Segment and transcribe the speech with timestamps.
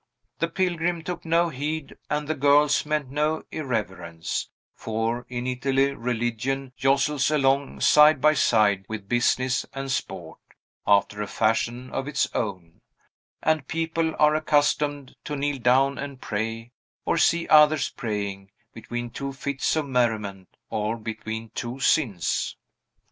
[0.39, 6.73] The pilgrim took no heed, and the girls meant no irreverence; for in Italy religion
[6.75, 10.39] jostles along side by side with business and sport,
[10.87, 12.81] after a fashion of its own,
[13.43, 16.71] and people are accustomed to kneel down and pray,
[17.05, 22.57] or see others praying, between two fits of merriment, or between two sins.